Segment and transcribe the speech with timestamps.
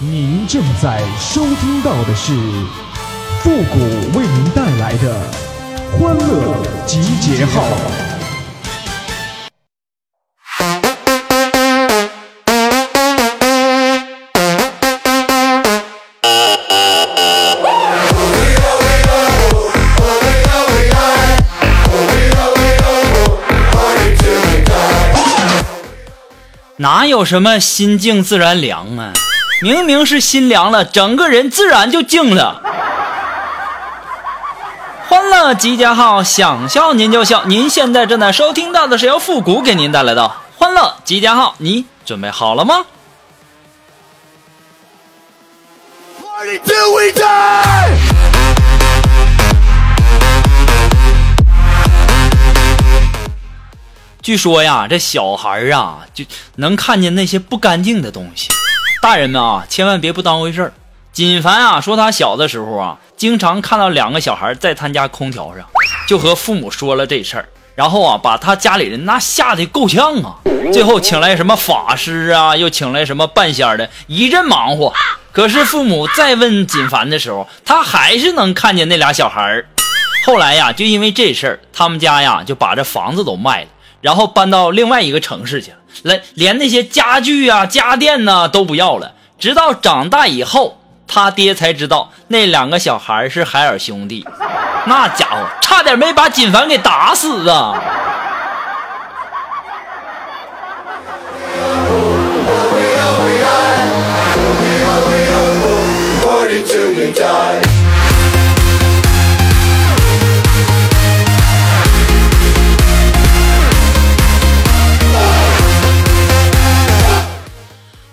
[0.00, 2.32] 您正在收听到的是
[3.42, 5.20] 复古为您带来的
[5.98, 7.64] 欢乐集结号。
[26.76, 29.12] 哪有什么心静自然凉啊？
[29.60, 32.62] 明明是心凉了，整个人自然就静了。
[35.08, 37.44] 欢乐集结号，想笑您就笑。
[37.46, 42.84] 您现在正在收听到的是由复古给您带来的欢乐集结号，你准备好了吗？
[54.22, 56.24] 据说呀，这小孩啊就
[56.56, 58.50] 能看见那些不干净的东西。
[59.00, 60.72] 大人们啊，千万别不当回事儿。
[61.12, 65.64] 锦凡啊说，他小的时候啊，经常看到两个小孩在他家空调上，
[66.08, 70.36] 就和父母说了这事儿，然后啊，把他家里人那吓得够呛啊。
[70.72, 74.92] 最后请来什么法师啊，又请来什么半仙的，一阵忙活。
[75.30, 79.64] 可是父母再问锦凡的时候，他还是能看见那俩小孩
[80.26, 83.68] 后来呀，就因为这事儿，他们家呀就把这房子都卖了。
[84.00, 89.12] 然后搬到另外一个城市去，来来连那些家具啊、家电呢都不要了。
[89.38, 94.26] 直到长大以后，他爹才知道那两个小孩是海尔兄弟。
[94.86, 97.80] 那家伙差点没把锦凡给打死啊！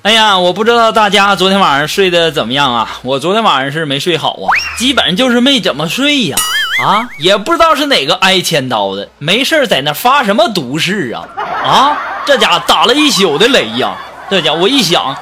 [0.06, 2.88] 哎呀，我不知道大家昨天晚上睡得怎么样啊？
[3.02, 4.46] 我昨天晚上是没睡好啊，
[4.78, 6.38] 基本就是没怎么睡呀。
[6.80, 11.26] 啊，也不知道是哪个挨千刀的，没事在那发什么毒誓啊？
[11.66, 13.96] 啊，这家伙打了一宿的雷呀！
[14.30, 15.16] 这家伙我一想，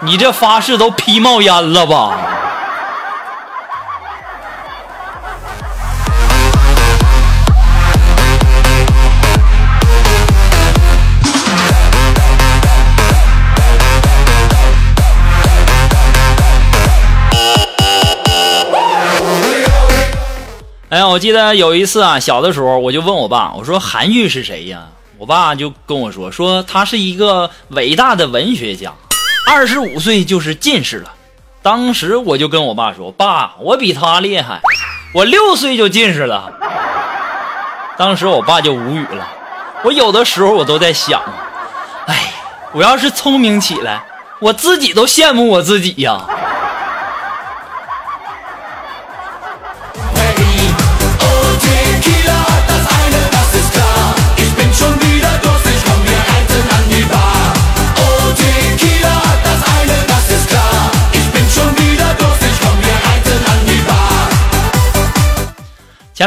[0.00, 2.18] 你这发誓都劈冒烟了吧？
[20.90, 24.86] 哎呀，我记得有一次啊，小的时候我就问我爸，我说韩愈是谁呀？
[25.18, 28.90] 我爸就跟我说，说他是一个伟大的文学家，
[29.46, 31.12] 二十五岁就是进士了。
[31.60, 34.62] 当时我就跟我爸说，爸，我比他厉害，
[35.12, 36.50] 我六岁就进士了。
[37.98, 39.28] 当时我爸就无语了。
[39.84, 41.20] 我有的时候我都在想，
[42.06, 42.32] 哎，
[42.72, 44.02] 我要是聪明起来，
[44.40, 46.18] 我自己都羡慕我自己呀。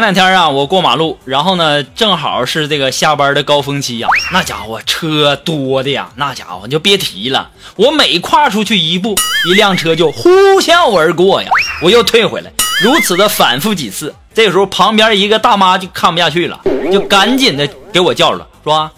[0.01, 7.49] 两天啊，我过马路，然后呢，正好是这个下班的高峰期呀，那家伙车多的呀，那家伙你就别提了。
[7.75, 9.15] 我每跨出去一步，
[9.47, 10.29] 一辆车就呼
[10.59, 11.49] 啸而过呀，
[11.81, 12.51] 我又退回来，
[12.81, 14.13] 如此的反复几次。
[14.33, 16.59] 这时候旁边一个大妈就看不下去了，
[16.91, 18.89] 就赶紧的给我叫了，说：“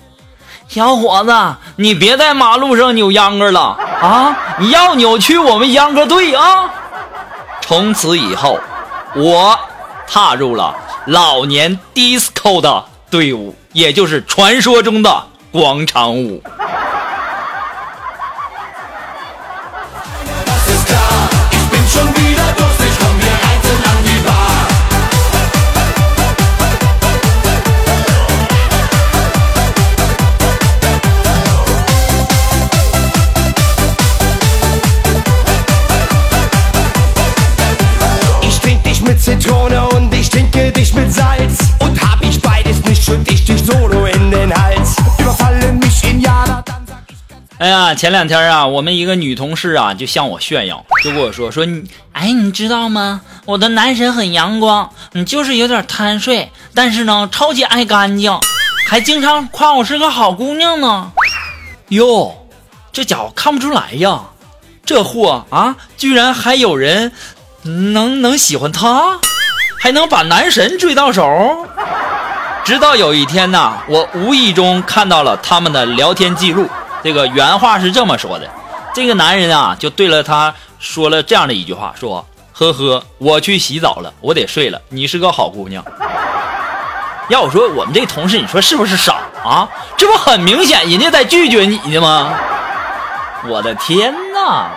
[0.70, 1.34] 小伙子，
[1.76, 4.38] 你别在马路上扭秧歌了啊！
[4.60, 6.72] 你要扭去我们秧歌队啊！”
[7.62, 8.58] 从此以后，
[9.16, 9.60] 我。
[10.06, 10.76] 踏入了
[11.08, 16.42] 老年 disco 的队伍，也就是传说中的广场舞。
[47.60, 53.22] 哎呀，前两天啊，我们一个女同事啊，就向我炫耀，就跟我说说你，哎，你知道吗？
[53.46, 58.38] 我的男神很阳光，你就是有点贪睡，但是呢，超级爱干净，
[58.88, 61.12] 还经常夸我是个好姑娘呢。
[61.90, 62.48] 哟，
[62.92, 64.24] 这家伙看不出来呀，
[64.86, 67.14] 这货啊，居然还有人
[67.62, 69.20] 能能喜欢他，
[69.84, 71.68] 还能把男神追到手。
[72.64, 76.70] 直到有一天呢，我无意中看到了他们的聊天记录。
[77.04, 78.50] 这个原话是这么说的：
[78.96, 82.26] 这个男人啊，就对了他说了这样的一句话，说
[82.56, 84.80] ：“呵呵，我去洗澡了，我得睡了。
[84.88, 85.84] 你是个好姑娘。”
[87.28, 89.68] 要我说，我们这同事，你说是不是傻啊？
[89.98, 92.34] 这不很明显，人家在拒绝你呢吗？
[93.50, 94.70] 我的天哪！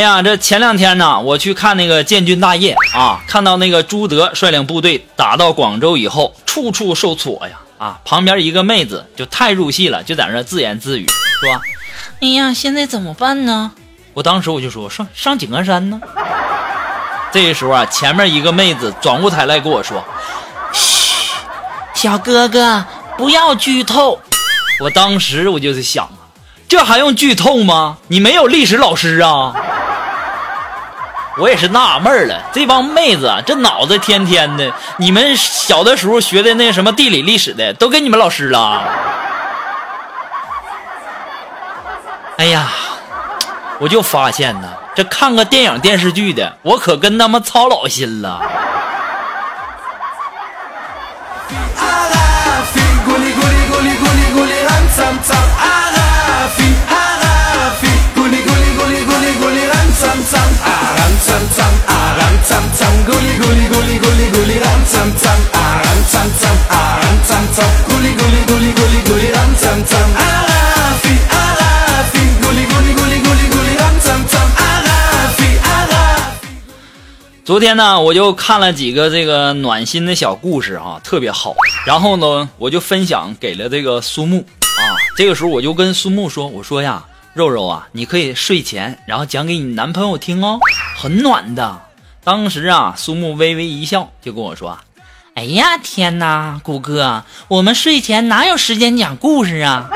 [0.00, 8.00] 哎呀，这前两天呢，我去看那个建军大业啊，看到那个朱德率领部队打到广州以后，处处受挫呀啊！
[8.02, 11.60] 旁边一个妹子就太入戏了，就在那自言自语说
[12.22, 13.72] ：“哎呀，现在怎么办呢？”
[14.14, 16.00] 我当时我就说：“上上井冈山呢。
[17.30, 20.02] ”这个时候啊，前面一个妹子转过台来跟我说
[20.72, 21.30] ：“嘘，
[21.92, 22.82] 小哥哥，
[23.18, 24.18] 不要剧透。”
[24.80, 26.32] 我当时我就在想啊，
[26.66, 27.98] 这还用剧透吗？
[28.08, 29.54] 你没有历史老师啊？
[31.38, 38.82] 我也是纳闷了，这帮妹子这脑子天天的，你们小的时候学的那什么地理历史的，都给你们老师了。
[42.36, 42.68] 哎呀，
[43.78, 48.40] 我就发现呢，这看个电影电视剧的，我可跟他们操老心了。
[77.42, 81.52] 昨天呢，我就看了几个这个暖心的小故事啊，特别好。
[81.84, 84.94] 然后呢，我就分享给了这个苏木啊。
[85.16, 87.02] 这个时候我就跟苏木说：“我说呀，
[87.32, 90.58] 肉肉啊，你可以睡前然后讲给你男朋友听哦，
[90.96, 91.82] 很暖的。”
[92.22, 94.78] 当时啊，苏木微微一笑，就跟我说
[95.34, 99.88] ：“哎呀，天哪，谷哥，我们睡前哪有时间讲故事啊？”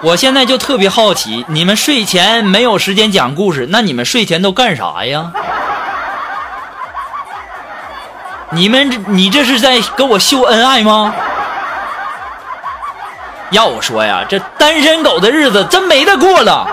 [0.02, 5.32] 我现在就特别好奇，你们睡前没有时间讲故事，那你们睡前都干啥呀？
[8.52, 11.14] 你们你这是在跟我秀恩爱吗？
[13.50, 16.66] 要我说呀，这单身狗的日子真没得过了。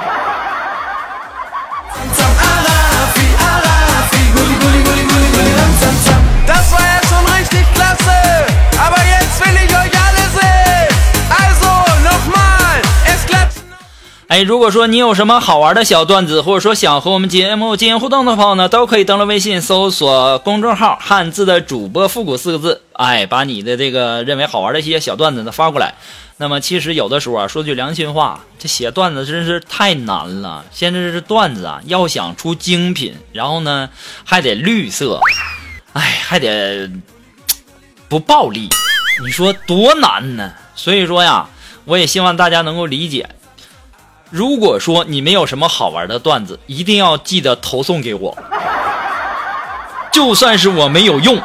[14.44, 25.94] 如果说你有什么好玩的小段子，或者说想和我们节目进行互动的朋友呢，都可以登录微信搜索公众号“汉字的主播复古”四个字，哎，把你的这个认为好玩的一些小段子呢发过来。
[26.38, 30.66] 那么其实有的时候啊，说句良心话，这写段子真是太难了。
[30.72, 33.90] 现在这段子啊，要想出精品，然后呢
[34.26, 35.20] 还得绿色，
[35.94, 36.92] 哎，还得
[38.10, 38.70] 不暴力，
[39.26, 40.52] 你说多难呢？
[40.76, 41.50] 所以说呀，
[41.86, 43.30] 我也希望大家能够理解。
[44.30, 48.38] 如果说你们有什么好玩的段子，一定要记得投送给我。
[50.12, 51.42] 就算是我没有用，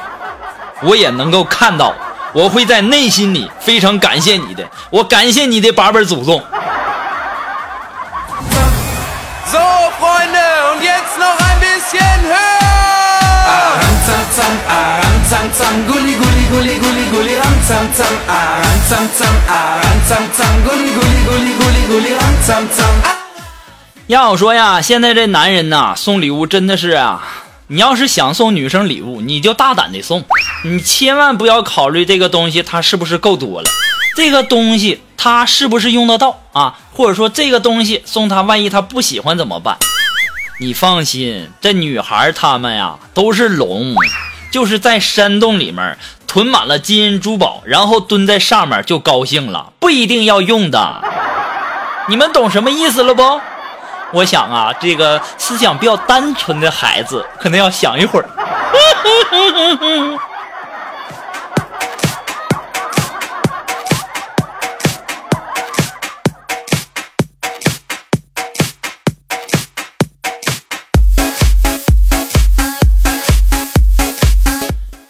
[0.83, 1.95] 我也能够看到，
[2.33, 4.69] 我会在内心里非常感谢你的。
[4.91, 6.43] 我感谢你的八辈祖宗。
[24.09, 27.23] 要说呀，现在这男人呐，送礼物真的是啊，
[27.69, 30.23] 你要是想送女生礼物，你就大胆的送，
[30.65, 33.71] 你千万不要考虑这个东西它是不是够多了，
[34.15, 39.79] 这个东西它是不是用得到啊，或者说这个东西送她，万一她不喜欢怎么办？
[40.61, 43.95] 你放心，这女孩她们呀都是龙，
[44.53, 45.97] 就是在山洞里面
[46.29, 51.03] 囤满了金银珠宝，然后蹲在上面就高兴了，不一定要用的。
[52.07, 53.41] 你们懂什么意思了不？
[54.13, 58.29] 我想啊，这个思想比较单纯的孩子可能要想一会儿。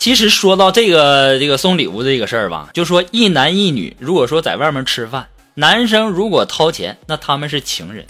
[0.03, 8.05] 其实说到这个这个送礼物这个事儿吧，就说一男一女，如果说在外面吃饭，男生如果掏钱，那他们是情人；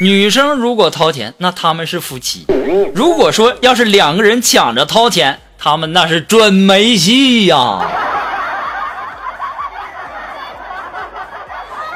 [0.00, 2.46] 女生如果掏钱，那他们是夫妻。
[2.94, 7.80] 如果说要是两个人抢着掏钱，他们那是准没戏呀。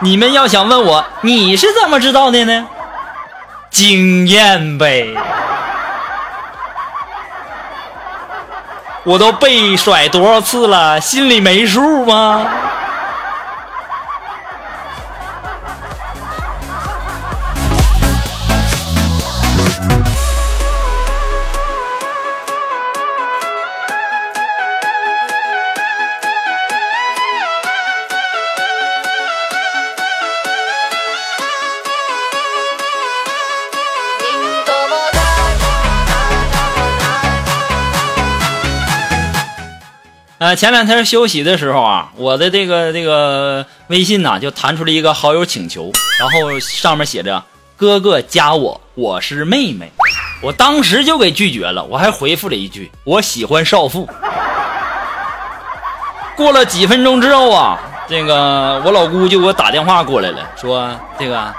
[0.03, 2.67] 你们要想问我你是怎么知道的呢？
[3.71, 5.15] 经验呗。
[9.09, 12.47] 我都被甩多少次了，心里没数吗？
[40.49, 47.45] 呃，前两天休息的时候啊，我的这个这个微信呐就弹出了一个好友请求，然后上面写着
[47.77, 49.93] “哥哥加我，我是妹妹”，
[50.41, 54.09] 我当时就给拒绝了，我还回复了一句“我喜欢少妇”。
[56.35, 57.79] 过了几分钟之后啊，
[58.09, 60.91] 这个我老姑就给我打电话过来了，说
[61.21, 61.55] ：“这个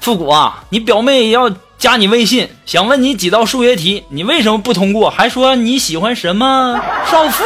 [0.00, 5.10] 复古啊，你表妹要加你微信，想问你几道数学题，你为什么不通过？
[5.10, 7.44] 还说你喜欢什么少妇？”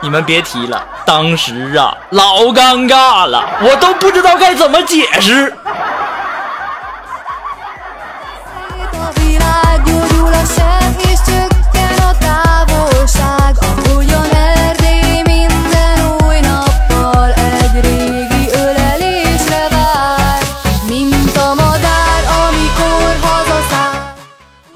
[0.00, 5.52] 你们别提了，当时啊，老尴尬了，我都不知道该怎么解释。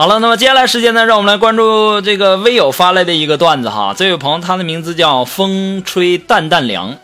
[0.02, 3.94] 好了，那么接下来时间呢，让我们来关注这个微友发来的一个段子哈。
[3.96, 6.96] 这位朋友，他的名字叫风吹淡淡凉。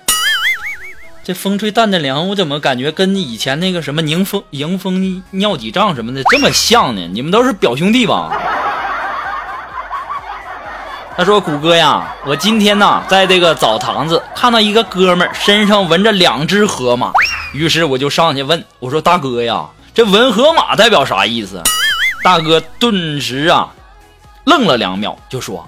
[1.23, 7.09] 这风吹淡淡凉，我怎么感觉跟以前那个什么迎风迎风尿几丈什么的这么像呢？
[7.13, 8.33] 你们都是表兄弟吧？
[11.17, 17.13] 他说：“谷歌呀，我今天呢，在这个澡堂子看到一个哥们身上纹着两只河马，
[17.55, 21.63] 于是我就上去问我说：‘大哥呀，这纹河马代表啥意思？’”
[22.29, 23.71] 大哥顿时啊，
[24.45, 25.67] 愣了两秒，就说：“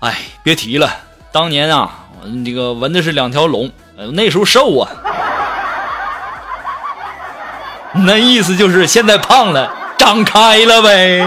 [0.00, 0.90] 哎，别提了，
[1.32, 1.90] 当年啊，
[2.44, 3.72] 这个纹的是两条龙，
[4.12, 4.90] 那时候瘦啊，
[8.04, 11.26] 那意思就是现在胖了，长开了呗。”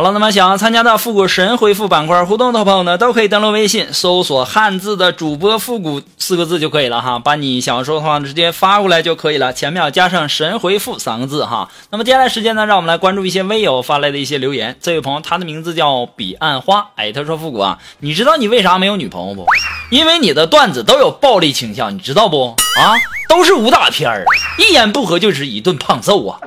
[0.00, 11.68] 好了，那么想要参加到复古神回复板块互动的朋友呢，都可以登录微信搜索汉字的主播复古四个字就可以了哈，把你想要说的话直接发过来就可以了，前面要加上神回复三个字哈。
[11.90, 14.74] 那么接下来时间呢，让我们来关注一些微友发来的一些留言。
[14.80, 19.44] 这位朋友他的名字叫彼岸花，哎，他说复古啊，你知道你为啥没有女朋友不？
[19.90, 22.56] 因为你的段子都有暴力倾向，你知道不？
[22.80, 22.96] 啊，
[23.28, 24.24] 都是武打片儿，
[24.56, 26.40] 一言不合就是一顿胖揍啊。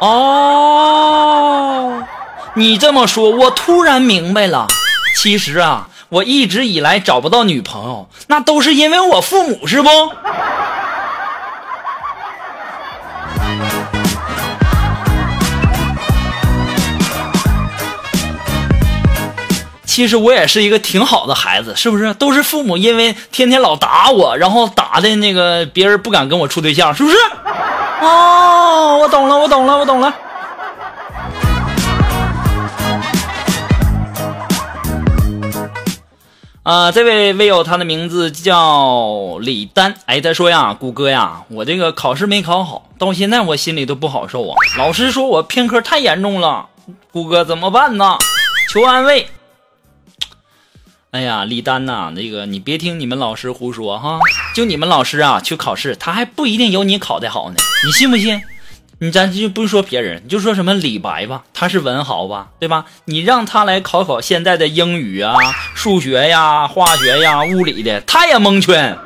[0.00, 1.92] 哦，
[2.54, 4.66] 你这么说，我突然明白了。
[5.14, 9.90] 其实啊，我一直以来找不到女朋友，那都是因为我父母，是不？
[19.84, 22.14] 其实我也是一个挺好的孩子，是不是？
[22.14, 27.16] 都是父母因为天天老打我，然后打的那个别人不敢跟我处对象，是不是？
[28.00, 30.14] 哦，我懂了，我懂了，我懂了。
[36.62, 39.94] 啊，这位微友，他的名字叫李丹。
[40.06, 44.54] 哎，他说呀，谷歌呀，我这个考试没考好，到现在我心里都不好受啊。
[44.78, 46.66] 老师说我偏科太严重了，
[47.12, 48.16] 谷歌怎么办呢？
[48.72, 49.28] 求安慰。
[51.12, 54.20] 哎呀，李丹呐，那个你别听你们老师胡说哈，
[54.54, 58.40] 就你们老师啊去考试，他还不一定有你考的好呢，你信不信？
[59.00, 62.84] 你咱就不说别人，就说什么李白吧，他是文豪吧，对吧？
[63.06, 65.34] 你让他来考考现在的英语啊、
[65.74, 68.96] 数学呀、化学呀、物理的，他也蒙圈，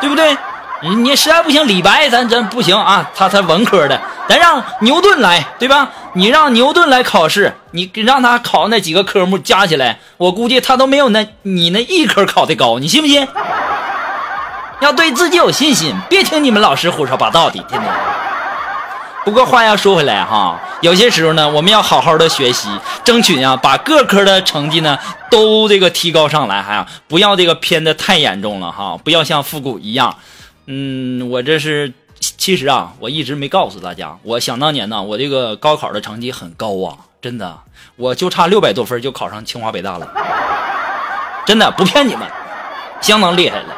[0.00, 0.36] 对不对？
[0.82, 5.90] 你你实在不行，李白咱咱不行啊，他他文科的，咱让牛顿来，对吧？
[6.12, 13.26] 你让牛顿来考试，你让他考那几个科目加起来，我估计他都没有那你那一科考的高，你信不信？
[14.80, 17.92] 要对自己有信心，别听你们老师胡说八道的，天天。
[19.24, 22.68] 不过话要说回来哈，有些时候呢，我们要好好的学习，
[23.02, 24.96] 争取啊，把各科的成绩呢
[25.28, 30.14] 都这个提高上来，哈，不要这个偏的太严重了哈，不要像复古一样。
[30.66, 31.92] 嗯，我这是。
[32.20, 37.58] 其实啊，我一直没告诉大家，我想当年呢，我这个高考的成绩很高啊，真的，
[37.96, 40.06] 我就差六百多分就考上清华北大了，
[41.46, 42.28] 真的不骗你们，
[43.00, 43.74] 相当厉害了。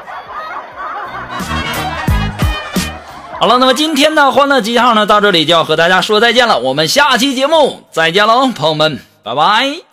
[3.39, 9.92] 好了，那么今天的欢乐集结号呢，到这里就要和大家说再见了，我们下期节目再见喽，朋友们，拜拜。